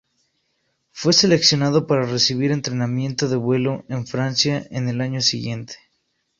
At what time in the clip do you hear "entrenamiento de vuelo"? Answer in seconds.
2.51-3.85